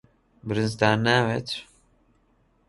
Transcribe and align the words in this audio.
برنجتان 0.47 0.97
ناوێت؟ 1.05 1.47